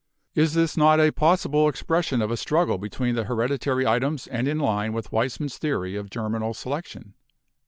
[0.33, 4.57] Is this not a possible expression of a struggle between the hereditary items and in
[4.57, 7.13] line with Weismann's theory of germinal selection?"